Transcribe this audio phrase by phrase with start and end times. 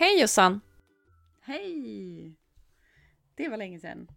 [0.00, 0.60] Hej Jossan!
[1.40, 2.36] Hej!
[3.34, 4.10] Det var länge sedan.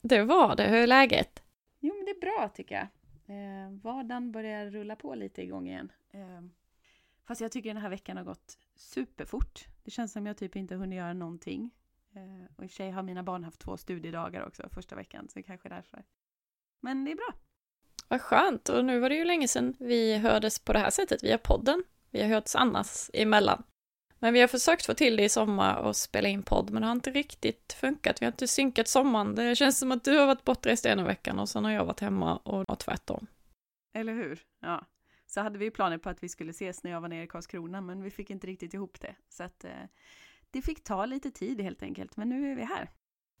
[0.00, 1.42] Det var det, hur är läget?
[1.80, 2.86] Jo, men det är bra tycker jag.
[3.36, 5.92] Eh, vardagen börjar rulla på lite igång igen.
[6.10, 6.40] Eh,
[7.24, 9.64] fast jag tycker den här veckan har gått superfort.
[9.82, 11.70] Det känns som jag typ inte hunnit göra någonting.
[12.14, 15.28] Eh, och i och för sig har mina barn haft två studiedagar också första veckan,
[15.28, 16.04] så det kanske är därför.
[16.80, 17.34] Men det är bra.
[18.08, 21.24] Vad skönt, och nu var det ju länge sedan vi hördes på det här sättet
[21.24, 21.84] via podden.
[22.10, 23.62] Vi har hörts annars emellan.
[24.24, 26.88] Men vi har försökt få till det i sommar och spela in podd, men det
[26.88, 28.22] har inte riktigt funkat.
[28.22, 29.34] Vi har inte synkat sommaren.
[29.34, 32.00] Det känns som att du har varit bortrest ena veckan och sen har jag varit
[32.00, 33.26] hemma och tvärtom.
[33.94, 34.42] Eller hur?
[34.60, 34.86] Ja.
[35.26, 37.80] Så hade vi planer på att vi skulle ses när jag var nere i Karlskrona,
[37.80, 39.16] men vi fick inte riktigt ihop det.
[39.28, 39.70] Så att eh,
[40.50, 42.90] det fick ta lite tid helt enkelt, men nu är vi här.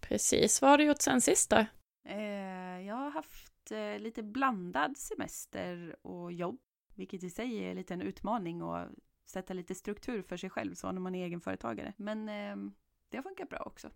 [0.00, 1.66] Precis, vad har du gjort sen sist då?
[2.08, 6.60] Eh, jag har haft eh, lite blandad semester och jobb,
[6.94, 8.88] vilket i sig är lite en utmaning och
[9.26, 11.92] sätta lite struktur för sig själv så när man är egenföretagare.
[11.96, 12.72] Men eh,
[13.08, 13.90] det har funkat bra också.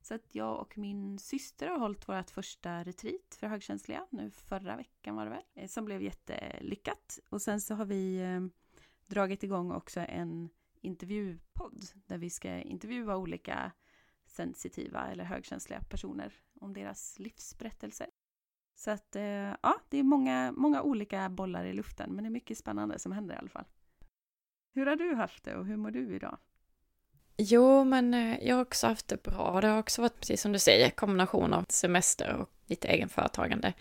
[0.00, 4.76] Så att jag och min syster har hållit vårt första retreat för högkänsliga nu förra
[4.76, 7.18] veckan var det väl, eh, som blev jättelyckat.
[7.30, 8.40] Och sen så har vi eh,
[9.06, 10.48] dragit igång också en
[10.80, 13.72] intervjupodd där vi ska intervjua olika
[14.26, 18.06] sensitiva eller högkänsliga personer om deras livsberättelser.
[18.74, 19.22] Så att eh,
[19.62, 23.12] ja, det är många, många olika bollar i luften, men det är mycket spännande som
[23.12, 23.66] händer i alla fall.
[24.74, 26.38] Hur har du haft det och hur mår du idag?
[27.36, 29.60] Jo, men eh, jag har också haft det bra.
[29.60, 33.72] Det har också varit, precis som du säger, kombination av semester och lite egenföretagande.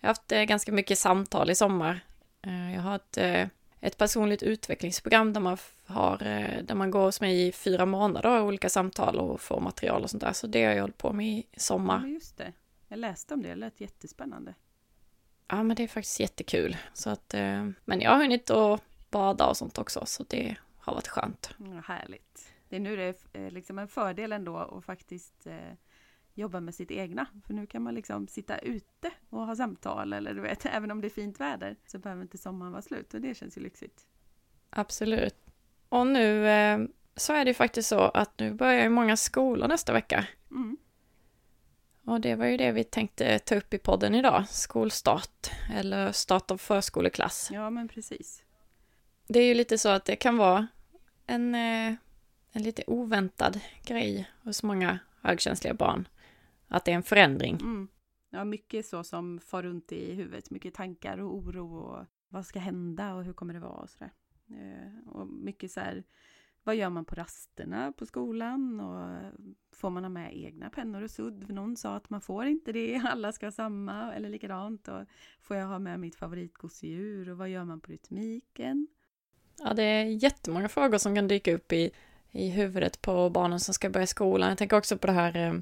[0.00, 2.00] Jag har haft eh, ganska mycket samtal i sommar.
[2.42, 3.50] Eh, jag har ett,
[3.80, 5.56] ett personligt utvecklingsprogram där man,
[5.86, 6.18] har,
[6.62, 10.22] där man går hos mig i fyra månader, olika samtal och får material och sånt
[10.22, 10.32] där.
[10.32, 12.00] Så det har jag hållit på med i sommar.
[12.04, 12.52] Ja, just det.
[12.88, 14.54] Jag läste om det, det lät jättespännande.
[15.48, 16.76] Ja, men det är faktiskt jättekul.
[16.94, 17.34] Så att,
[17.84, 21.50] men jag har hunnit att bada och sånt också, så det har varit skönt.
[21.58, 22.52] Ja, härligt.
[22.68, 25.72] Det är nu det är eh, liksom en fördel ändå att faktiskt eh,
[26.34, 27.26] jobba med sitt egna.
[27.46, 31.00] För nu kan man liksom sitta ute och ha samtal eller du vet, även om
[31.00, 34.06] det är fint väder så behöver inte sommaren vara slut och det känns ju lyxigt.
[34.70, 35.36] Absolut.
[35.88, 36.78] Och nu eh,
[37.16, 40.26] så är det ju faktiskt så att nu börjar ju många skolor nästa vecka.
[40.50, 40.76] Mm.
[42.04, 46.50] Och det var ju det vi tänkte ta upp i podden idag, skolstart eller start
[46.50, 47.48] av förskoleklass.
[47.52, 48.44] Ja, men precis
[49.32, 50.66] det är ju lite så att det kan vara
[51.26, 51.94] en, eh,
[52.52, 56.08] en lite oväntad grej hos många högkänsliga barn.
[56.68, 57.54] Att det är en förändring.
[57.60, 57.88] Mm.
[58.30, 60.50] Ja, mycket så som far runt i huvudet.
[60.50, 64.12] Mycket tankar och oro och vad ska hända och hur kommer det vara och sådär.
[64.48, 66.04] Eh, och mycket så här,
[66.64, 69.32] vad gör man på rasterna på skolan och
[69.72, 71.50] får man ha med egna pennor och sudd?
[71.50, 74.88] Någon sa att man får inte det, alla ska ha samma eller likadant.
[74.88, 75.04] Och
[75.40, 78.86] får jag ha med mitt favoritgosedjur och vad gör man på rytmiken?
[79.64, 81.90] Ja, det är jättemånga frågor som kan dyka upp i,
[82.30, 84.48] i huvudet på barnen som ska börja skolan.
[84.48, 85.54] Jag tänker också på det här, eh,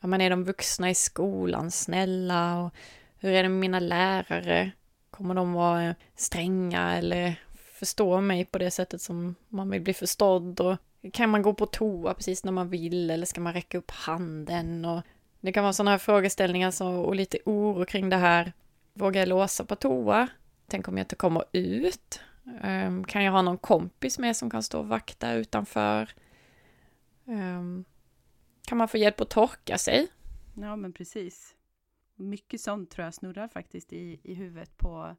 [0.00, 2.74] ja men är de vuxna i skolan snälla och
[3.18, 4.70] hur är det med mina lärare?
[5.10, 7.34] Kommer de vara eh, stränga eller
[7.78, 10.60] förstå mig på det sättet som man vill bli förstådd?
[10.60, 10.76] Och
[11.12, 14.84] kan man gå på toa precis när man vill eller ska man räcka upp handen?
[14.84, 15.02] Och
[15.40, 18.52] det kan vara sådana här frågeställningar så, och lite oro kring det här.
[18.92, 20.28] Vågar jag låsa på toa?
[20.66, 22.20] Tänk om jag inte kommer ut?
[22.62, 26.10] Um, kan jag ha någon kompis med som kan stå och vakta utanför?
[27.24, 27.84] Um,
[28.62, 30.08] kan man få hjälp att torka sig?
[30.54, 31.56] Ja, men precis.
[32.14, 35.16] Mycket sånt tror jag snurrar faktiskt i, i huvudet på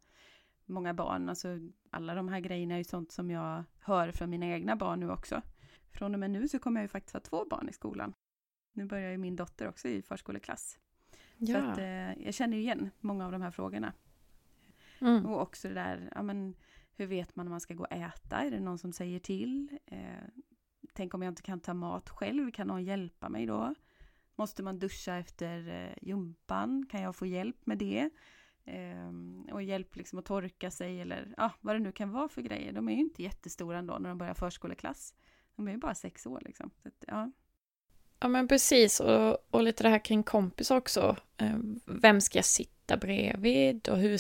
[0.66, 1.30] många barn.
[1.30, 1.48] Alltså,
[1.90, 5.12] alla de här grejerna är ju sånt som jag hör från mina egna barn nu
[5.12, 5.42] också.
[5.92, 8.14] Från och med nu så kommer jag ju faktiskt ha två barn i skolan.
[8.74, 10.80] Nu börjar ju min dotter också i förskoleklass.
[11.38, 11.54] Ja.
[11.54, 13.94] Så att, eh, jag känner ju igen många av de här frågorna.
[15.02, 15.26] Mm.
[15.26, 16.56] Och också det där, ja men
[16.96, 18.38] hur vet man om man ska gå och äta?
[18.38, 19.80] Är det någon som säger till?
[19.86, 20.00] Eh,
[20.94, 23.76] tänk om jag inte kan ta mat själv, kan någon hjälpa mig då?
[24.36, 26.86] Måste man duscha efter eh, jumpan?
[26.90, 28.10] Kan jag få hjälp med det?
[28.66, 32.42] Eh, och hjälp liksom att torka sig eller ja, vad det nu kan vara för
[32.42, 32.72] grejer.
[32.74, 35.14] De är ju inte jättestora ändå när de börjar förskoleklass.
[35.56, 36.72] De är ju bara sex år liksom.
[36.84, 37.32] Så att, ja.
[38.20, 41.18] ja men precis och, och lite det här kring kompis också.
[41.38, 44.20] Eh, vem ska jag sitta sitta bredvid och hur,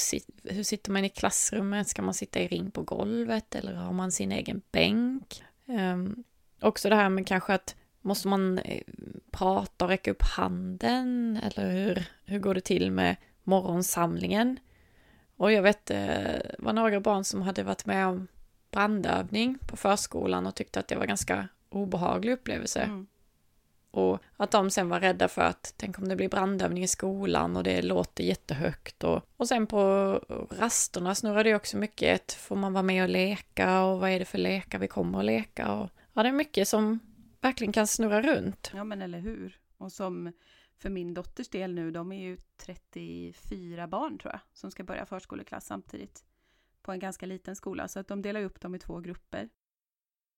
[0.54, 1.88] hur sitter man i klassrummet?
[1.88, 5.44] Ska man sitta i ring på golvet eller har man sin egen bänk?
[5.66, 6.24] Um,
[6.62, 8.84] också det här med kanske att måste man eh,
[9.32, 14.60] prata och räcka upp handen eller hur, hur går det till med morgonsamlingen?
[15.38, 18.28] Och jag vet, eh, det var några barn som hade varit med om
[18.72, 22.82] brandövning på förskolan och tyckte att det var ganska obehaglig upplevelse.
[22.82, 23.08] Mm.
[23.92, 27.58] Och att de sen var rädda för att tänk om det blir brandövning i skolan
[27.58, 29.04] och det låter jättehögt.
[29.04, 29.80] Och, och sen på
[30.50, 32.22] rasterna snurrar det också mycket.
[32.22, 35.20] ett Får man vara med och leka och vad är det för lekar vi kommer
[35.20, 35.74] att leka?
[35.74, 37.00] Och ja, det är mycket som
[37.42, 38.72] verkligen kan snurra runt.
[38.76, 39.60] Ja, men eller hur?
[39.78, 40.32] Och som
[40.78, 45.06] för min dotters del nu, de är ju 34 barn tror jag, som ska börja
[45.06, 46.24] förskoleklass samtidigt
[46.82, 49.50] på en ganska liten skola, så att de delar upp dem i två grupper.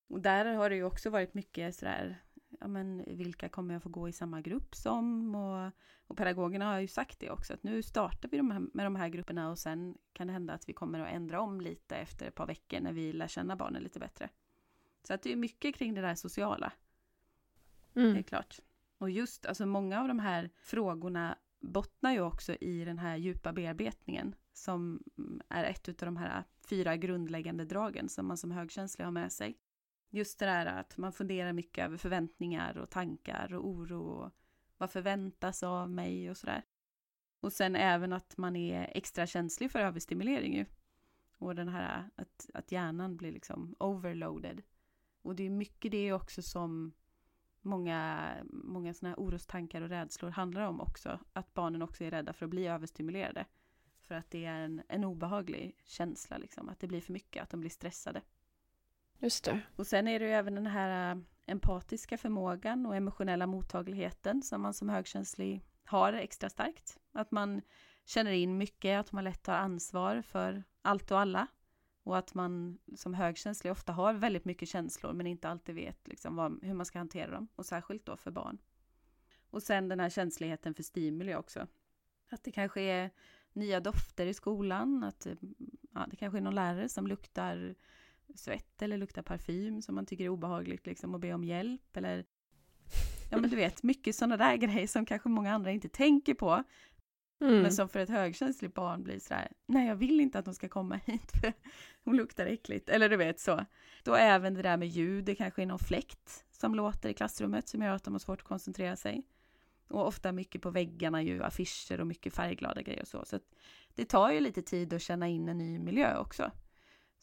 [0.10, 2.23] Och där har det ju också varit mycket sådär,
[2.60, 5.36] ja men vilka kommer jag få gå i samma grupp som?
[5.36, 5.72] Och,
[6.08, 8.96] och pedagogerna har ju sagt det också, att nu startar vi de här, med de
[8.96, 12.28] här grupperna och sen kan det hända att vi kommer att ändra om lite efter
[12.28, 14.30] ett par veckor när vi lär känna barnen lite bättre.
[15.04, 16.72] Så att det är mycket kring det där sociala.
[17.96, 18.14] Mm.
[18.14, 18.60] Det är klart.
[18.98, 23.54] Och just, alltså många av de här frågorna bottnar ju också i den här djupa
[23.54, 25.04] bearbetningen som
[25.50, 29.58] är ett av de här fyra grundläggande dragen som man som högkänslig har med sig.
[30.16, 34.32] Just det där att man funderar mycket över förväntningar och tankar och oro och
[34.78, 36.64] vad förväntas av mig och sådär.
[37.40, 40.66] Och sen även att man är extra känslig för överstimulering ju.
[41.38, 44.62] Och den här att, att hjärnan blir liksom overloaded.
[45.22, 46.94] Och det är mycket det också som
[47.62, 51.20] många, många sådana här orostankar och rädslor handlar om också.
[51.34, 53.46] Att barnen också är rädda för att bli överstimulerade.
[54.02, 57.50] För att det är en, en obehaglig känsla, liksom, att det blir för mycket, att
[57.50, 58.22] de blir stressade.
[59.24, 59.62] Just det.
[59.76, 64.62] Och sen är det ju även den här äh, empatiska förmågan och emotionella mottagligheten som
[64.62, 66.98] man som högkänslig har extra starkt.
[67.12, 67.62] Att man
[68.06, 71.48] känner in mycket, att man lätt tar ansvar för allt och alla.
[72.04, 76.36] Och att man som högkänslig ofta har väldigt mycket känslor men inte alltid vet liksom
[76.36, 77.48] vad, hur man ska hantera dem.
[77.56, 78.58] Och särskilt då för barn.
[79.50, 81.68] Och sen den här känsligheten för stimuli också.
[82.30, 83.10] Att det kanske är
[83.54, 85.34] nya dofter i skolan, att äh,
[85.94, 87.76] ja, det kanske är någon lärare som luktar
[88.36, 92.26] svett eller luktar parfym som man tycker är obehagligt liksom och be om hjälp eller
[93.32, 96.64] Ja men du vet, mycket sådana där grejer som kanske många andra inte tänker på
[97.44, 97.62] Mm.
[97.62, 100.70] Men som för ett högkänsligt barn blir sådär, nej jag vill inte att de ska
[100.70, 101.54] komma hit för
[102.04, 102.90] hon luktar äckligt.
[102.90, 103.66] Eller du vet så.
[104.04, 107.68] Då även det där med ljud, det kanske är någon fläkt som låter i klassrummet
[107.68, 109.24] som gör att de har svårt att koncentrera sig.
[109.88, 113.26] Och ofta mycket på väggarna ju, affischer och mycket färgglada grejer och så.
[113.26, 113.40] Så
[113.96, 116.52] det tar ju lite tid att känna in en ny miljö också.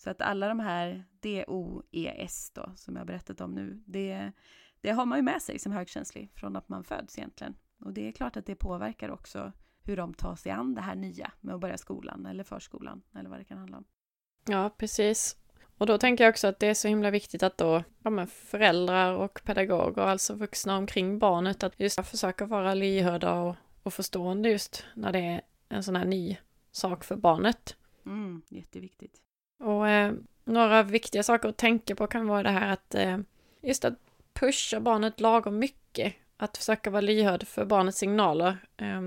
[0.00, 4.32] Så att alla de här DOES då, som jag berättat om nu, det,
[4.80, 7.56] det har man ju med sig som högkänslig från att man föds egentligen.
[7.80, 9.52] Och det är klart att det påverkar också
[9.82, 13.30] hur de tar sig an det här nya med att börja skolan eller förskolan eller
[13.30, 13.84] vad det kan handla om.
[14.48, 15.36] Ja, precis.
[15.78, 19.14] Och då tänker jag också att det är så himla viktigt att då ja, föräldrar
[19.14, 24.84] och pedagoger, alltså vuxna omkring barnet, att just försöka vara lyhörda och, och förstående just
[24.94, 26.38] när det är en sån här ny
[26.70, 27.76] sak för barnet.
[28.06, 29.22] Mm, jätteviktigt.
[29.60, 30.12] Och eh,
[30.44, 33.18] några viktiga saker att tänka på kan vara det här att eh,
[33.62, 33.94] just att
[34.32, 38.58] pusha barnet lagom mycket att försöka vara lyhörd för barnets signaler.
[38.76, 39.00] Eh,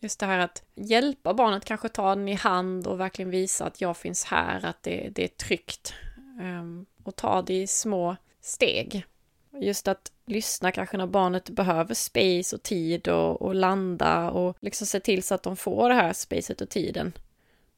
[0.00, 3.80] just det här att hjälpa barnet, kanske ta den i hand och verkligen visa att
[3.80, 5.94] jag finns här, att det, det är tryggt.
[6.40, 9.04] Ehm, och ta det i små steg.
[9.52, 14.86] Just att lyssna kanske när barnet behöver space och tid och, och landa och liksom
[14.86, 17.12] se till så att de får det här spacet och tiden.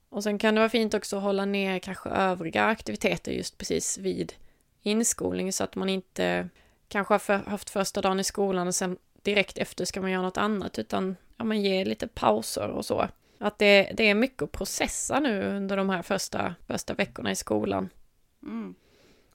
[0.08, 3.98] Och sen kan det vara fint också att hålla ner kanske övriga aktiviteter just precis
[3.98, 4.32] vid
[4.82, 6.48] inskolning så att man inte
[6.88, 10.22] kanske har för, haft första dagen i skolan och sen direkt efter ska man göra
[10.22, 13.08] något annat, utan ja, man ger lite pauser och så.
[13.38, 17.36] Att det, det är mycket att processa nu under de här första, första veckorna i
[17.36, 17.88] skolan.
[18.42, 18.74] Mm.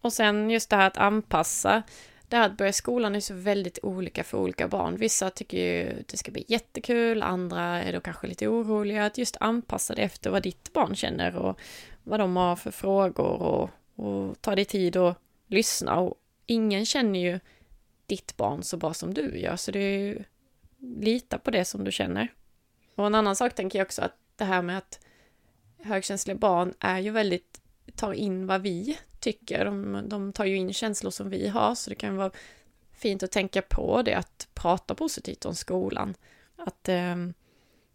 [0.02, 1.84] Och sen just det här att anpassa.
[2.34, 4.96] Det här att börja skolan är så väldigt olika för olika barn.
[4.96, 9.06] Vissa tycker ju att det ska bli jättekul, andra är då kanske lite oroliga.
[9.06, 11.60] Att just anpassa det efter vad ditt barn känner och
[12.04, 15.16] vad de har för frågor och, och ta dig tid och
[15.48, 16.00] lyssna.
[16.00, 17.40] Och ingen känner ju
[18.06, 20.24] ditt barn så bra som du gör, så det är ju
[20.80, 22.34] lita på det som du känner.
[22.96, 25.00] Och en annan sak tänker jag också att det här med att
[25.84, 27.62] högkänsliga barn är ju väldigt,
[27.96, 31.90] tar in vad vi tycker, de, de tar ju in känslor som vi har, så
[31.90, 32.32] det kan vara
[32.94, 36.14] fint att tänka på det, att prata positivt om skolan.
[36.56, 37.16] Att eh,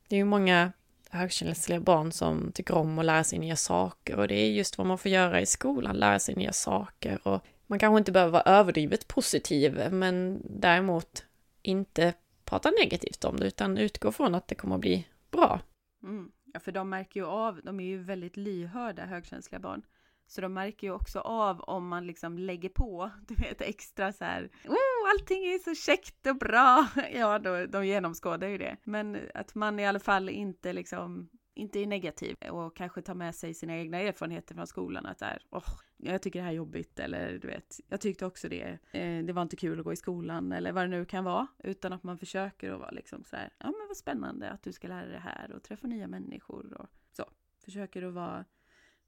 [0.09, 0.73] det är ju många
[1.11, 4.87] högkänsliga barn som tycker om att lära sig nya saker och det är just vad
[4.87, 8.43] man får göra i skolan, lära sig nya saker och man kanske inte behöver vara
[8.43, 11.25] överdrivet positiv, men däremot
[11.63, 15.61] inte prata negativt om det, utan utgå från att det kommer att bli bra.
[16.03, 16.31] Mm.
[16.53, 19.83] Ja, för de märker ju av, de är ju väldigt lyhörda, högkänsliga barn.
[20.29, 24.25] Så de märker ju också av om man liksom lägger på, du vet extra så
[24.25, 26.89] här, oh, allting är så käckt och bra.
[27.13, 28.77] Ja, då, de genomskådar ju det.
[28.85, 33.35] Men att man i alla fall inte liksom inte är negativ och kanske tar med
[33.35, 35.07] sig sina egna erfarenheter från skolan.
[35.07, 38.49] Att där, oh, jag tycker det här är jobbigt eller du vet, jag tyckte också
[38.49, 38.79] det.
[38.93, 41.47] Eh, det var inte kul att gå i skolan eller vad det nu kan vara.
[41.59, 44.73] Utan att man försöker att vara liksom så här, ja men vad spännande att du
[44.73, 47.25] ska lära dig det här och träffa nya människor och så.
[47.65, 48.45] Försöker att vara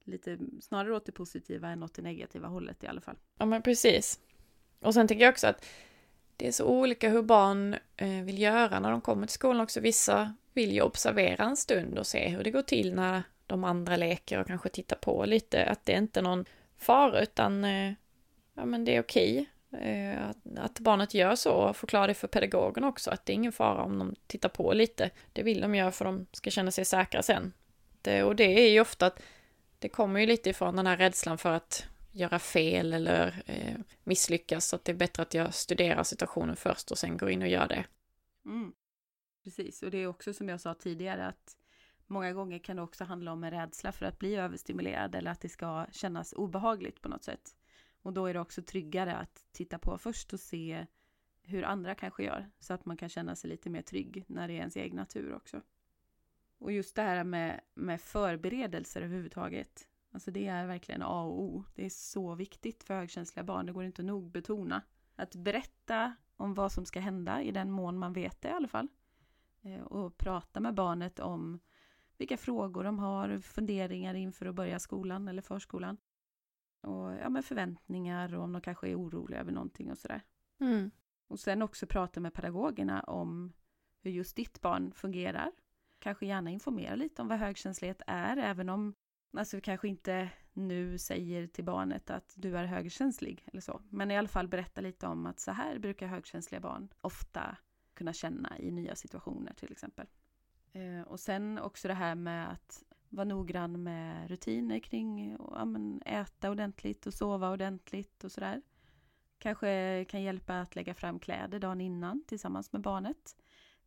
[0.05, 3.17] lite snarare åt det positiva än åt det negativa hållet i alla fall.
[3.39, 4.21] Ja men precis.
[4.81, 5.65] Och sen tänker jag också att
[6.37, 9.81] det är så olika hur barn eh, vill göra när de kommer till skolan också.
[9.81, 13.97] Vissa vill ju observera en stund och se hur det går till när de andra
[13.97, 15.65] leker och kanske titta på lite.
[15.65, 16.45] Att det är inte är någon
[16.79, 17.93] fara utan eh,
[18.55, 22.85] ja, men det är okej eh, att, barnet gör så och förklara det för pedagogen
[22.85, 25.11] också att det är ingen fara om de tittar på lite.
[25.33, 27.53] Det vill de göra för de ska känna sig säkra sen.
[28.03, 29.23] Det, och det är ju ofta att
[29.81, 34.67] det kommer ju lite ifrån den här rädslan för att göra fel eller eh, misslyckas.
[34.67, 37.49] Så att det är bättre att jag studerar situationen först och sen går in och
[37.49, 37.85] gör det.
[38.45, 38.73] Mm.
[39.45, 41.57] Precis, och det är också som jag sa tidigare att
[42.07, 45.41] många gånger kan det också handla om en rädsla för att bli överstimulerad eller att
[45.41, 47.57] det ska kännas obehagligt på något sätt.
[48.03, 50.87] Och då är det också tryggare att titta på först och se
[51.43, 54.55] hur andra kanske gör så att man kan känna sig lite mer trygg när det
[54.55, 55.61] är ens egen natur också.
[56.61, 59.89] Och just det här med, med förberedelser överhuvudtaget.
[60.11, 61.65] Alltså det är verkligen A och O.
[61.75, 63.67] Det är så viktigt för högkänsliga barn.
[63.67, 64.83] Det går inte nog betona.
[65.17, 68.69] Att berätta om vad som ska hända i den mån man vet det i alla
[68.69, 68.89] fall.
[69.63, 71.61] Eh, och prata med barnet om
[72.19, 75.97] vilka frågor de har, funderingar inför att börja skolan eller förskolan.
[76.81, 80.23] Och ja, med förväntningar och om de kanske är oroliga över någonting och sådär.
[80.61, 80.91] Mm.
[81.29, 83.53] Och sen också prata med pedagogerna om
[84.01, 85.53] hur just ditt barn fungerar.
[86.01, 88.95] Kanske gärna informera lite om vad högkänslighet är, även om
[89.37, 93.83] alltså vi kanske inte nu säger till barnet att du är högkänslig eller så.
[93.89, 97.57] Men i alla fall berätta lite om att så här brukar högkänsliga barn ofta
[97.95, 100.07] kunna känna i nya situationer till exempel.
[100.73, 106.03] Eh, och sen också det här med att vara noggrann med rutiner kring ja, men,
[106.07, 108.63] äta ordentligt och sova ordentligt och sådär.
[109.39, 113.37] Kanske kan hjälpa att lägga fram kläder dagen innan tillsammans med barnet.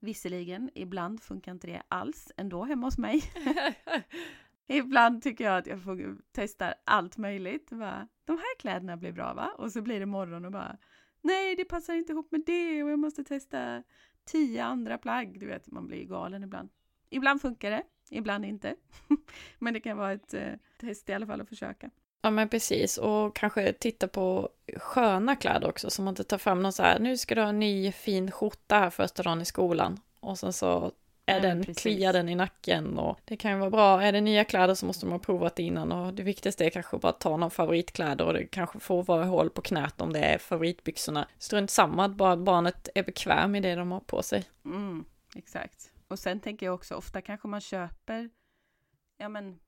[0.04, 3.24] Visserligen, ibland funkar inte det alls ändå hemma hos mig.
[4.68, 7.70] ibland tycker jag att jag får testa allt möjligt.
[7.70, 9.52] Bara, De här kläderna blir bra va?
[9.58, 10.78] Och så blir det morgon och bara
[11.22, 13.84] Nej, det passar inte ihop med det och jag måste testa
[14.26, 15.40] tio andra plagg.
[15.40, 16.70] Du vet, man blir galen ibland.
[17.10, 18.76] Ibland funkar det, ibland inte.
[19.60, 21.90] men det kan vara ett eh, test i alla fall att försöka.
[22.25, 26.63] Ja men precis och kanske titta på sköna kläder också så man inte tar fram
[26.63, 29.46] någon så här, nu ska du ha en ny fin skjorta här första dagen i
[29.46, 30.92] skolan och sen så
[31.25, 31.82] är Ja, den, precis.
[31.82, 34.01] kliar den i nacken och det kan ju vara bra.
[34.01, 36.98] Är det nya kläder så måste man ha provat innan och det viktigaste är kanske
[36.98, 40.20] bara att ta någon favoritkläder och det kanske får vara hål på knät om det
[40.20, 41.27] är favoritbyxorna.
[41.38, 44.44] Strunt samma att bara barnet är bekväm i det de har på sig.
[44.65, 45.92] Mm, exakt.
[46.08, 48.30] Och sen tänker jag också, ofta kanske man köper
[49.18, 49.60] ja, men,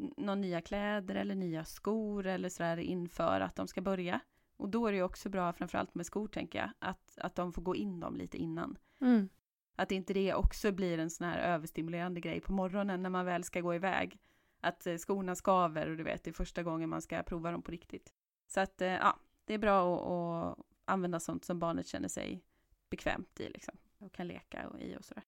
[0.00, 4.20] n- någon nya kläder eller nya skor eller sådär inför att de ska börja.
[4.56, 7.52] Och då är det ju också bra, framförallt med skor tänker jag, att, att de
[7.52, 8.78] får gå in dem lite innan.
[9.00, 9.28] Mm.
[9.76, 13.44] Att inte det också blir en sån här överstimulerande grej på morgonen när man väl
[13.44, 14.18] ska gå iväg.
[14.60, 17.62] Att eh, skorna skaver och du vet, det är första gången man ska prova dem
[17.62, 18.12] på riktigt.
[18.46, 22.44] Så att eh, ja, det är bra att, att använda sånt som barnet känner sig
[22.90, 23.74] bekvämt i liksom.
[23.98, 25.24] Och kan leka och i och sådär.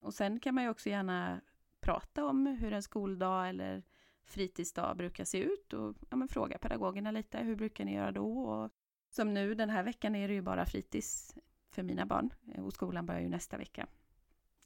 [0.00, 1.40] Och sen kan man ju också gärna
[1.80, 3.82] prata om hur en skoldag eller
[4.26, 8.38] fritidsdag brukar se ut och ja, men fråga pedagogerna lite, hur brukar ni göra då?
[8.38, 8.70] Och
[9.10, 11.34] som nu den här veckan är det ju bara fritids
[11.70, 13.86] för mina barn eh, och skolan börjar ju nästa vecka.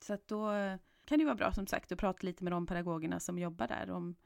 [0.00, 2.52] Så att då eh, kan det ju vara bra som sagt att prata lite med
[2.52, 4.16] de pedagogerna som jobbar där om,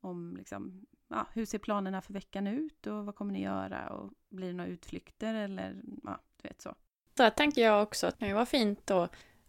[0.00, 4.12] om liksom, ja, hur ser planerna för veckan ut och vad kommer ni göra och
[4.28, 6.74] blir det några utflykter eller ja, du vet så.
[7.14, 9.08] Där tänker jag också att det var fint då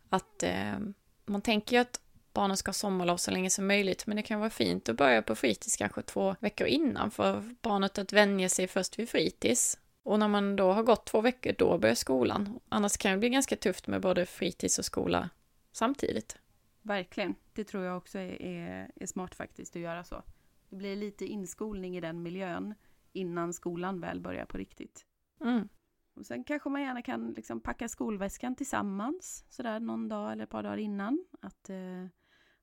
[0.09, 0.79] att eh,
[1.25, 2.01] man tänker ju att
[2.33, 5.21] barnen ska ha sommarlov så länge som möjligt, men det kan vara fint att börja
[5.21, 9.79] på fritids kanske två veckor innan för barnet att vänja sig först vid fritids.
[10.03, 12.59] Och när man då har gått två veckor, då börjar skolan.
[12.69, 15.29] Annars kan det bli ganska tufft med både fritids och skola
[15.71, 16.37] samtidigt.
[16.81, 20.23] Verkligen, det tror jag också är, är, är smart faktiskt att göra så.
[20.69, 22.73] Det blir lite inskolning i den miljön
[23.13, 25.05] innan skolan väl börjar på riktigt.
[25.41, 25.69] Mm.
[26.15, 30.49] Och sen kanske man gärna kan liksom packa skolväskan tillsammans sådär någon dag eller ett
[30.49, 31.25] par dagar innan.
[31.41, 32.05] Att, eh,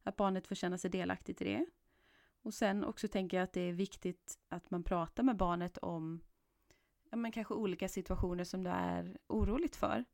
[0.07, 1.67] att barnet får känna sig delaktigt i det.
[2.43, 6.21] Och sen också tänker jag att det är viktigt att man pratar med barnet om
[7.11, 10.05] ja, men kanske olika situationer som du är oroligt för.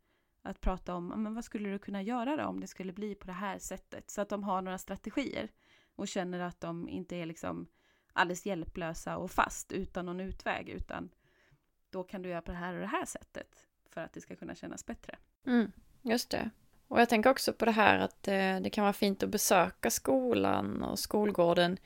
[0.43, 3.15] Att prata om ja, men vad skulle du kunna göra då om det skulle bli
[3.15, 4.11] på det här sättet.
[4.11, 5.49] Så att de har några strategier
[5.95, 7.67] och känner att de inte är liksom
[8.13, 11.11] alldeles hjälplösa och fast utan någon utväg utan
[11.91, 14.37] då kan du göra på det här och det här sättet för att det ska
[14.37, 15.19] kunna kännas bättre.
[15.47, 15.73] Mm,
[16.03, 16.51] just det.
[16.93, 19.91] Och jag tänker också på det här att eh, det kan vara fint att besöka
[19.91, 21.79] skolan och skolgården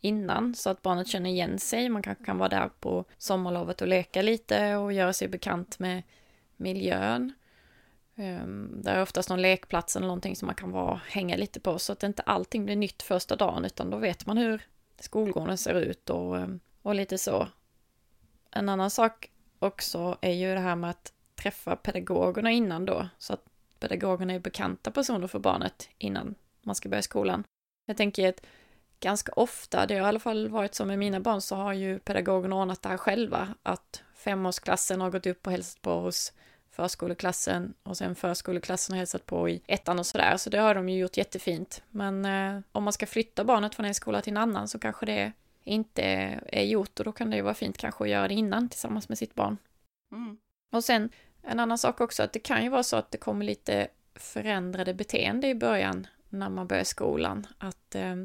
[0.00, 1.88] innan så att barnet känner igen sig.
[1.88, 6.02] Man kanske kan vara där på sommarlovet och leka lite och göra sig bekant med
[6.56, 7.32] miljön.
[8.14, 11.78] Ehm, det är oftast någon lekplats eller någonting som man kan vara, hänga lite på
[11.78, 14.62] så att inte allting blir nytt första dagen utan då vet man hur
[15.00, 17.48] skolgården ser ut och, ehm, och lite så.
[18.50, 23.32] En annan sak också är ju det här med att träffa pedagogerna innan då, så
[23.32, 23.44] att
[23.88, 27.44] pedagogerna är bekanta personer för barnet innan man ska börja skolan.
[27.86, 28.46] Jag tänker att
[29.00, 31.98] ganska ofta, det har i alla fall varit så med mina barn, så har ju
[31.98, 36.32] pedagogerna ordnat det här själva, att femårsklassen har gått upp och hälsat på hos
[36.70, 40.88] förskoleklassen och sen förskoleklassen har hälsat på i ettan och sådär, så det har de
[40.88, 41.82] ju gjort jättefint.
[41.90, 45.06] Men eh, om man ska flytta barnet från en skola till en annan så kanske
[45.06, 45.32] det
[45.64, 46.02] inte
[46.46, 49.08] är gjort och då kan det ju vara fint kanske att göra det innan tillsammans
[49.08, 49.56] med sitt barn.
[50.12, 50.38] Mm.
[50.72, 51.10] Och sen
[51.46, 54.94] en annan sak också att det kan ju vara så att det kommer lite förändrade
[54.94, 57.46] beteende i början när man börjar skolan.
[57.58, 58.16] Att eh,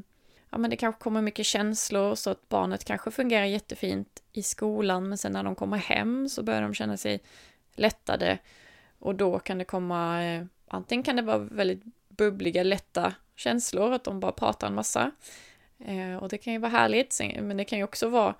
[0.49, 5.09] ja, men det kanske kommer mycket känslor så att barnet kanske fungerar jättefint i skolan
[5.09, 7.21] men sen när de kommer hem så börjar de känna sig
[7.75, 8.39] lättade
[8.99, 14.03] och då kan det komma, eh, antingen kan det vara väldigt bubbliga, lätta känslor, att
[14.03, 15.11] de bara pratar en massa.
[15.79, 18.35] Eh, och det kan ju vara härligt, men det kan ju också vara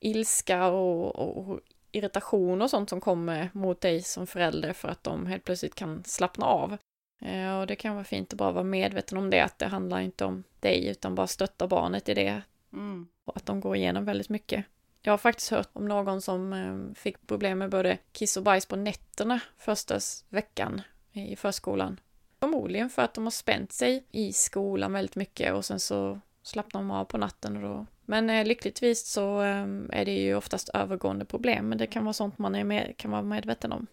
[0.00, 1.60] ilska och, och
[1.98, 6.04] irritation och sånt som kommer mot dig som förälder för att de helt plötsligt kan
[6.04, 6.76] slappna av.
[7.20, 10.00] Eh, och det kan vara fint att bara vara medveten om det, att det handlar
[10.00, 12.42] inte om dig utan bara stötta barnet i det.
[12.72, 13.08] Mm.
[13.24, 14.64] Och att de går igenom väldigt mycket.
[15.02, 18.66] Jag har faktiskt hört om någon som eh, fick problem med både kiss och bajs
[18.66, 22.00] på nätterna första veckan i förskolan.
[22.40, 26.80] Förmodligen för att de har spänt sig i skolan väldigt mycket och sen så slappnar
[26.80, 27.86] de av på natten och då.
[28.10, 32.12] Men eh, lyckligtvis så eh, är det ju oftast övergående problem, men det kan vara
[32.12, 33.86] sånt man är med, kan vara medveten om.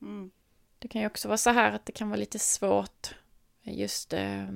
[0.00, 0.30] Mm.
[0.78, 3.14] Det kan ju också vara så här att det kan vara lite svårt
[3.62, 4.46] just eh,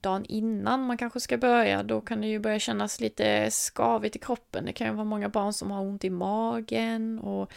[0.00, 4.18] dagen innan man kanske ska börja, då kan det ju börja kännas lite skavigt i
[4.18, 4.64] kroppen.
[4.64, 7.52] Det kan ju vara många barn som har ont i magen och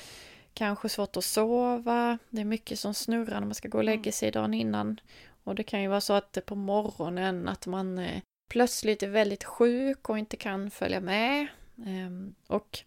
[0.53, 2.17] kanske svårt att sova.
[2.29, 4.11] Det är mycket som snurrar när man ska gå och lägga mm.
[4.11, 4.99] sig dagen innan.
[5.43, 9.43] Och det kan ju vara så att på morgonen att man eh, plötsligt är väldigt
[9.43, 11.47] sjuk och inte kan följa med.
[11.85, 12.79] Ehm, och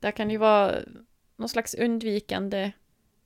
[0.00, 0.74] där kan det ju vara
[1.36, 2.72] någon slags undvikande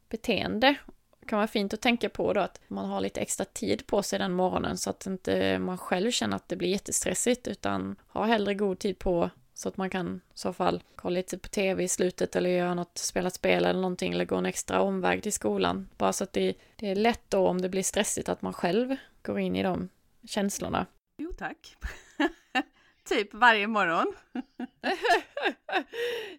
[0.09, 0.75] beteende
[1.21, 4.03] Det kan vara fint att tänka på då att man har lite extra tid på
[4.03, 8.25] sig den morgonen så att inte man själv känner att det blir jättestressigt utan ha
[8.25, 11.83] hellre god tid på så att man kan i så fall kolla lite på tv
[11.83, 15.23] i slutet eller göra något, spela ett spel eller någonting eller gå en extra omväg
[15.23, 15.89] till skolan.
[15.97, 18.97] Bara så att det, det är lätt då om det blir stressigt att man själv
[19.23, 19.89] går in i de
[20.29, 20.87] känslorna.
[21.17, 21.77] Jo tack.
[23.05, 24.13] typ varje morgon.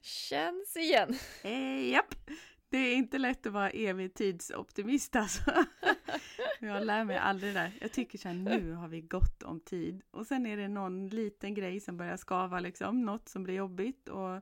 [0.02, 1.16] Känns igen.
[1.44, 2.16] Eh, japp.
[2.70, 5.52] Det är inte lätt att vara evig tidsoptimist alltså.
[6.60, 7.72] Jag lär mig aldrig det där.
[7.82, 10.02] Jag tycker så här, nu har vi gott om tid.
[10.12, 14.10] Och sen är det någon liten grej som börjar skava liksom, något som blir jobbigt
[14.10, 14.42] och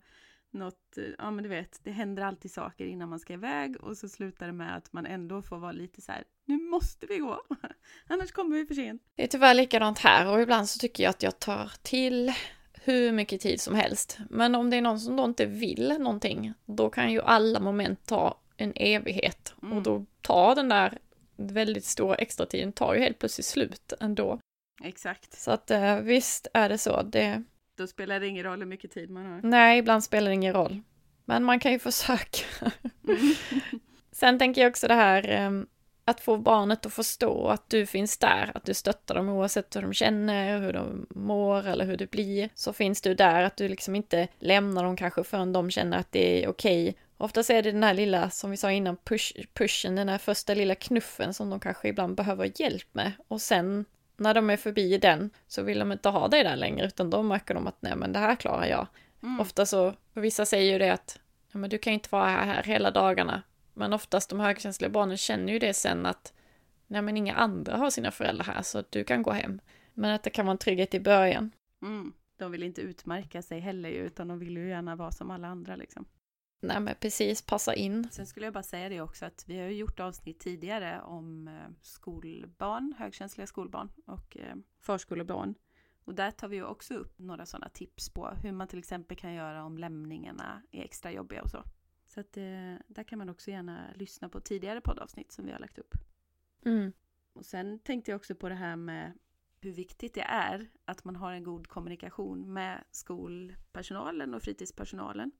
[0.53, 4.09] något, ja men du vet, det händer alltid saker innan man ska iväg och så
[4.09, 7.41] slutar det med att man ändå får vara lite så här, nu måste vi gå,
[8.07, 9.01] annars kommer vi för sent.
[9.15, 12.33] Det är tyvärr likadant här och ibland så tycker jag att jag tar till
[12.73, 14.17] hur mycket tid som helst.
[14.29, 18.05] Men om det är någon som då inte vill någonting, då kan ju alla moment
[18.05, 19.53] ta en evighet.
[19.61, 19.77] Mm.
[19.77, 20.97] Och då tar den där
[21.35, 24.39] väldigt stora extra tiden tar ju helt plötsligt slut ändå.
[24.83, 25.33] Exakt.
[25.33, 27.01] Så att eh, visst är det så.
[27.01, 27.43] Det...
[27.77, 29.41] Då spelar det ingen roll hur mycket tid man har.
[29.43, 30.81] Nej, ibland spelar det ingen roll.
[31.25, 32.45] Men man kan ju försöka.
[33.07, 33.33] Mm.
[34.11, 35.67] Sen tänker jag också det här ehm,
[36.05, 39.81] att få barnet att förstå att du finns där, att du stöttar dem oavsett hur
[39.81, 43.67] de känner, hur de mår eller hur det blir, så finns du där, att du
[43.67, 46.89] liksom inte lämnar dem kanske förrän de känner att det är okej.
[46.89, 47.01] Okay.
[47.17, 50.53] Oftast är det den här lilla, som vi sa innan, push, pushen, den här första
[50.53, 53.11] lilla knuffen som de kanske ibland behöver hjälp med.
[53.27, 53.85] Och sen
[54.21, 57.23] när de är förbi den så vill de inte ha dig där längre, utan då
[57.23, 58.87] märker de att nej men det här klarar jag.
[59.23, 59.39] Mm.
[59.39, 61.19] Ofta så, vissa säger ju det att
[61.51, 63.41] ja, men du kan inte vara här hela dagarna,
[63.73, 66.33] men oftast de högkänsliga barnen känner ju det sen att
[66.87, 69.61] nej men inga andra har sina föräldrar här så du kan gå hem.
[69.93, 71.51] Men att det kan vara en trygghet i början.
[71.81, 72.13] Mm.
[72.37, 75.75] De vill inte utmärka sig heller utan de vill ju gärna vara som alla andra
[75.75, 76.05] liksom.
[76.63, 78.07] Nej men precis, passa in.
[78.11, 81.47] Sen skulle jag bara säga det också att vi har ju gjort avsnitt tidigare om
[81.47, 85.55] eh, skolbarn, högkänsliga skolbarn och eh, förskolebarn.
[86.03, 89.33] Och där tar vi också upp några sådana tips på hur man till exempel kan
[89.33, 91.63] göra om lämningarna är extra jobbiga och så.
[92.05, 95.59] Så att eh, där kan man också gärna lyssna på tidigare poddavsnitt som vi har
[95.59, 95.95] lagt upp.
[96.65, 96.93] Mm.
[97.33, 99.13] Och sen tänkte jag också på det här med
[99.61, 105.31] hur viktigt det är att man har en god kommunikation med skolpersonalen och fritidspersonalen.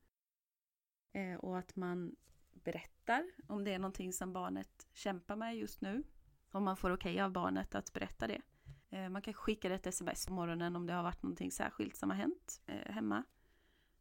[1.14, 2.16] Eh, och att man
[2.54, 6.04] berättar om det är någonting som barnet kämpar med just nu.
[6.52, 8.42] Om man får okej okay av barnet att berätta det.
[8.90, 12.10] Eh, man kan skicka ett sms på morgonen om det har varit någonting särskilt som
[12.10, 13.24] har hänt eh, hemma.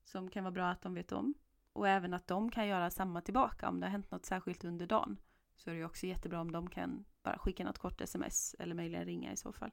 [0.05, 1.35] Som kan vara bra att de vet om.
[1.73, 4.87] Och även att de kan göra samma tillbaka om det har hänt något särskilt under
[4.87, 5.19] dagen.
[5.57, 9.05] Så är det också jättebra om de kan bara skicka något kort sms eller möjligen
[9.05, 9.71] ringa i så fall.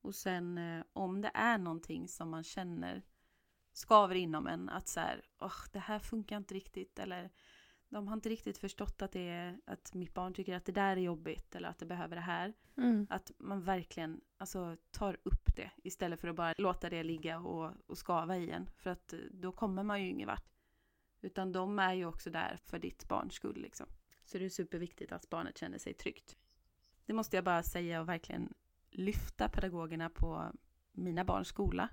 [0.00, 3.02] Och sen eh, om det är någonting som man känner
[3.74, 7.30] skaver inom en att så här, oh, det här funkar inte riktigt eller
[7.88, 10.96] De har inte riktigt förstått att, det är, att mitt barn tycker att det där
[10.96, 12.52] är jobbigt eller att det behöver det här.
[12.76, 13.06] Mm.
[13.10, 17.72] Att man verkligen alltså, tar upp det istället för att bara låta det ligga och,
[17.86, 18.70] och skava i en.
[18.76, 20.50] För att eh, då kommer man ju ingen vart.
[21.20, 23.60] Utan de är ju också där för ditt barns skull.
[23.60, 23.86] Liksom.
[24.24, 26.36] Så det är superviktigt att barnet känner sig tryggt.
[27.06, 28.54] Det måste jag bara säga och verkligen
[28.90, 30.52] lyfta pedagogerna på
[30.92, 31.88] mina barns skola.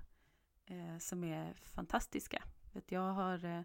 [0.66, 2.42] Eh, som är fantastiska.
[2.86, 3.62] Jag har eh,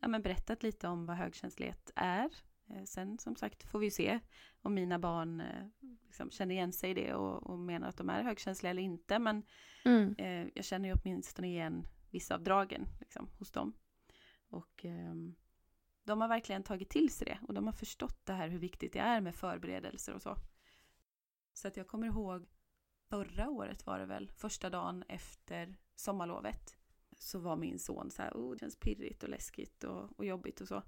[0.00, 2.30] ja, men berättat lite om vad högkänslighet är.
[2.70, 4.20] Eh, sen som sagt får vi se
[4.62, 5.66] om mina barn eh,
[6.04, 9.18] liksom känner igen sig i det och, och, menar att de är högkänsliga eller inte.
[9.18, 9.42] Men
[9.84, 10.14] mm.
[10.18, 13.72] eh, jag känner ju åtminstone igen vissa av dragen liksom, hos dem.
[14.48, 15.34] Och ehm,
[16.04, 18.92] de har verkligen tagit till sig det och de har förstått det här hur viktigt
[18.92, 20.36] det är med förberedelser och så.
[21.52, 22.46] Så att jag kommer ihåg
[23.08, 26.76] förra året var det väl, första dagen efter sommarlovet
[27.18, 30.60] så var min son så här, oh, det känns pirrigt och läskigt och, och jobbigt
[30.60, 30.82] och så.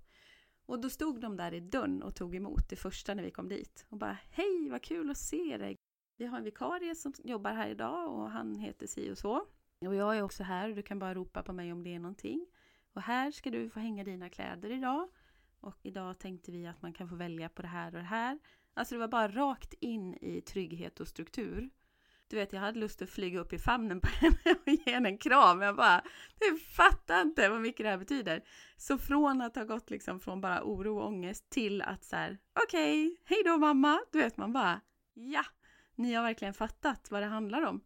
[0.66, 3.48] Och då stod de där i dörren och tog emot det första när vi kom
[3.48, 5.76] dit och bara hej vad kul att se dig.
[6.16, 9.46] Vi har en vikarie som jobbar här idag och han heter si och så.
[9.86, 11.98] Och jag är också här och du kan bara ropa på mig om det är
[11.98, 12.46] någonting.
[12.92, 15.08] Och här ska du få hänga dina kläder idag.
[15.60, 18.38] Och idag tänkte vi att man kan få välja på det här och det här.
[18.74, 21.70] Alltså det var bara rakt in i trygghet och struktur.
[22.28, 25.08] Du vet, jag hade lust att flyga upp i famnen på henne och ge henne
[25.08, 25.62] en kram.
[25.62, 26.02] Jag bara,
[26.38, 28.44] du fattar inte vad mycket det här betyder.
[28.76, 32.38] Så från att ha gått liksom från bara oro och ångest till att så här,
[32.64, 34.00] okej, okay, hej då mamma.
[34.12, 34.80] Du vet, man bara,
[35.14, 35.44] ja,
[35.94, 37.80] ni har verkligen fattat vad det handlar om.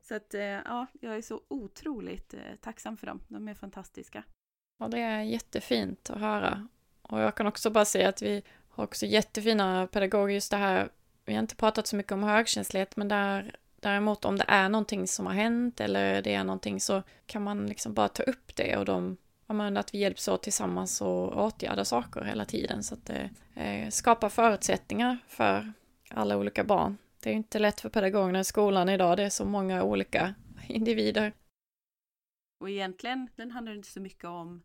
[0.00, 3.22] Så att, eh, ja, jag är så otroligt eh, tacksam för dem.
[3.28, 4.24] De är fantastiska.
[4.78, 6.68] Ja, det är jättefint att höra.
[7.02, 10.88] Och jag kan också bara säga att vi har också jättefina pedagoger just det här.
[11.24, 15.06] Vi har inte pratat så mycket om högkänslighet, men där Däremot om det är någonting
[15.06, 18.76] som har hänt eller det är någonting så kan man liksom bara ta upp det
[18.76, 23.30] och de, att vi hjälps åt tillsammans och åtgärda saker hela tiden så att det
[23.54, 25.72] eh, skapar förutsättningar för
[26.10, 26.96] alla olika barn.
[27.22, 30.34] Det är inte lätt för pedagogerna i skolan idag, det är så många olika
[30.68, 31.32] individer.
[32.60, 34.62] Och egentligen den handlar inte så mycket om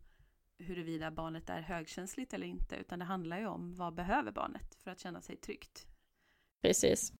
[0.58, 4.92] huruvida barnet är högkänsligt eller inte, utan det handlar ju om vad behöver barnet för
[4.92, 5.88] att känna sig tryggt.
[6.62, 7.14] Precis.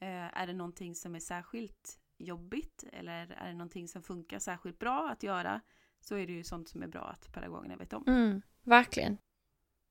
[0.00, 4.78] Eh, är det någonting som är särskilt jobbigt eller är det någonting som funkar särskilt
[4.78, 5.60] bra att göra
[6.00, 8.04] så är det ju sånt som är bra att pedagogerna vet om.
[8.06, 9.18] Mm, verkligen.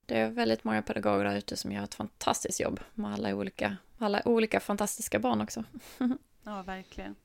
[0.06, 3.78] Det är väldigt många pedagoger där ute som gör ett fantastiskt jobb med alla olika,
[3.98, 5.64] alla olika fantastiska barn också.
[6.44, 7.16] ja, verkligen.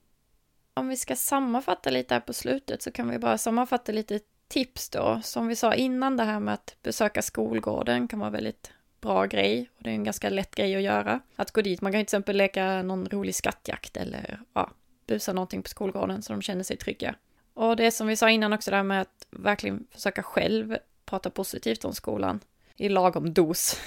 [0.74, 4.90] Om vi ska sammanfatta lite här på slutet så kan vi bara sammanfatta lite tips
[4.90, 5.20] då.
[5.24, 9.70] Som vi sa innan, det här med att besöka skolgården kan vara väldigt bra grej
[9.76, 11.20] och det är en ganska lätt grej att göra.
[11.36, 14.70] Att gå dit, man kan till exempel leka någon rolig skattjakt eller ja,
[15.06, 17.14] busa någonting på skolgården så de känner sig trygga.
[17.54, 21.84] Och det som vi sa innan också där med att verkligen försöka själv prata positivt
[21.84, 22.40] om skolan
[22.76, 23.80] i lagom dos.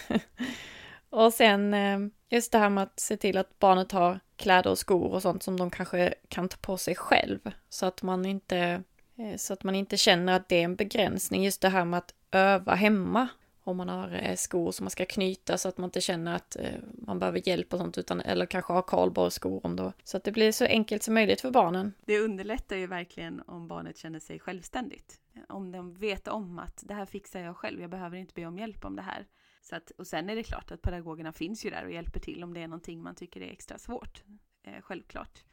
[1.09, 1.99] och sen eh,
[2.29, 5.43] just det här med att se till att barnet har kläder och skor och sånt
[5.43, 8.83] som de kanske kan ta på sig själv så att man inte
[9.17, 11.43] eh, så att man inte känner att det är en begränsning.
[11.43, 13.27] Just det här med att öva hemma
[13.63, 16.55] om man har eh, skor som man ska knyta så att man inte känner att
[16.55, 19.93] eh, man behöver hjälp och sånt, utan, eller kanske ha kardborrskor om då.
[20.03, 21.93] Så att det blir så enkelt som möjligt för barnen.
[22.05, 25.19] Det underlättar ju verkligen om barnet känner sig självständigt.
[25.49, 28.57] Om de vet om att det här fixar jag själv, jag behöver inte be om
[28.57, 29.25] hjälp om det här.
[29.61, 32.43] Så att, och sen är det klart att pedagogerna finns ju där och hjälper till
[32.43, 34.23] om det är någonting man tycker är extra svårt.
[34.63, 35.43] Eh, självklart.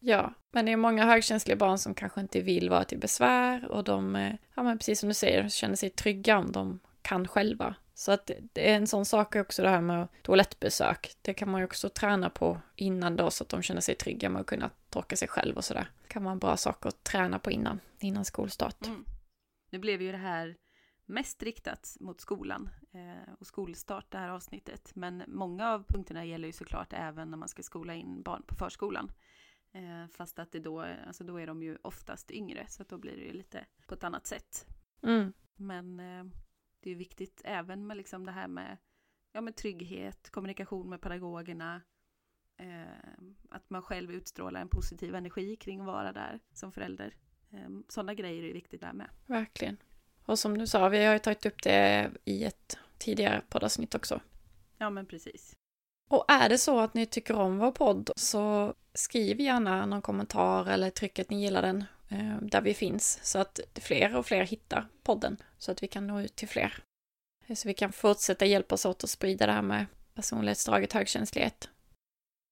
[0.00, 3.84] Ja, men det är många högkänsliga barn som kanske inte vill vara till besvär och
[3.84, 7.74] de, eh, ja men precis som du säger, känner sig trygga om de kan själva.
[7.94, 11.16] Så att det är en sån sak också det här med toalettbesök.
[11.22, 14.28] Det kan man ju också träna på innan då så att de känner sig trygga
[14.28, 15.90] med att kunna torka sig själv och sådär.
[16.02, 18.86] Det kan vara en bra sak att träna på innan, innan skolstart.
[18.86, 19.04] Mm.
[19.70, 20.56] Nu blev ju det här
[21.06, 24.90] mest riktat mot skolan eh, och skolstart det här avsnittet.
[24.94, 28.54] Men många av punkterna gäller ju såklart även när man ska skola in barn på
[28.54, 29.12] förskolan.
[29.72, 32.98] Eh, fast att det då, alltså då är de ju oftast yngre så att då
[32.98, 34.66] blir det ju lite på ett annat sätt.
[35.02, 35.32] Mm.
[35.56, 36.24] Men eh,
[36.88, 38.76] det är viktigt även med liksom det här med,
[39.32, 41.82] ja, med trygghet, kommunikation med pedagogerna,
[42.56, 47.14] eh, att man själv utstrålar en positiv energi kring att vara där som förälder.
[47.52, 49.10] Eh, sådana grejer är viktigt där med.
[49.26, 49.76] Verkligen.
[50.24, 54.20] Och som du sa, vi har ju tagit upp det i ett tidigare poddavsnitt också.
[54.78, 55.56] Ja, men precis.
[56.10, 60.66] Och är det så att ni tycker om vår podd så skriv gärna någon kommentar
[60.66, 61.84] eller tryck att ni gillar den
[62.40, 66.20] där vi finns så att fler och fler hittar podden så att vi kan nå
[66.20, 66.82] ut till fler.
[67.54, 71.68] Så vi kan fortsätta hjälpas åt att sprida det här med personlighetsdraget högkänslighet.